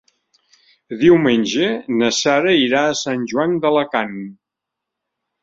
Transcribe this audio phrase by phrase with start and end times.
[1.01, 1.67] Diumenge
[1.99, 4.19] na Sara irà a Sant Joan d'Alacant.